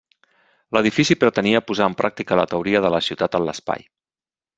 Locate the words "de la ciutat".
2.87-3.39